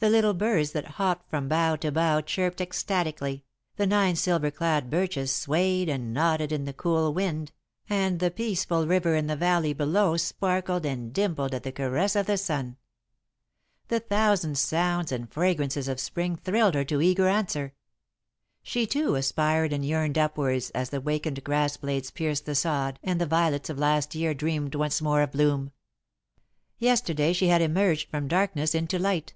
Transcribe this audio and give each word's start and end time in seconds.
The 0.00 0.08
little 0.10 0.32
birds 0.32 0.70
that 0.74 0.84
hopped 0.84 1.28
from 1.28 1.48
bough 1.48 1.74
to 1.74 1.90
bough 1.90 2.20
chirped 2.20 2.60
ecstatically, 2.60 3.42
the 3.74 3.84
nine 3.84 4.14
silver 4.14 4.48
clad 4.52 4.88
birches 4.90 5.32
swayed 5.32 5.88
and 5.88 6.14
nodded 6.14 6.52
in 6.52 6.66
the 6.66 6.72
cool 6.72 7.12
wind, 7.12 7.50
and 7.90 8.20
the 8.20 8.30
peaceful 8.30 8.86
river 8.86 9.16
in 9.16 9.26
the 9.26 9.34
valley 9.34 9.72
below 9.72 10.16
sparkled 10.16 10.86
and 10.86 11.12
dimpled 11.12 11.52
at 11.52 11.64
the 11.64 11.72
caress 11.72 12.14
of 12.14 12.26
the 12.26 12.36
sun. 12.38 12.76
The 13.88 13.98
thousand 13.98 14.56
sounds 14.56 15.10
and 15.10 15.28
fragrances 15.32 15.88
of 15.88 15.98
Spring 15.98 16.36
thrilled 16.36 16.74
her 16.74 16.84
to 16.84 17.02
eager 17.02 17.26
answer; 17.26 17.74
she, 18.62 18.86
too, 18.86 19.16
aspired 19.16 19.72
and 19.72 19.84
yearned 19.84 20.16
upward 20.16 20.62
as 20.76 20.90
the 20.90 21.00
wakened 21.00 21.42
grass 21.42 21.76
blades 21.76 22.12
pierced 22.12 22.46
the 22.46 22.54
sod 22.54 23.00
and 23.02 23.20
the 23.20 23.26
violets 23.26 23.68
of 23.68 23.80
last 23.80 24.14
year 24.14 24.32
dreamed 24.32 24.76
once 24.76 25.02
more 25.02 25.22
of 25.22 25.32
bloom. 25.32 25.72
Yesterday 26.78 27.32
she 27.32 27.48
had 27.48 27.60
emerged 27.60 28.08
from 28.08 28.28
darkness 28.28 28.76
into 28.76 28.96
light. 28.96 29.34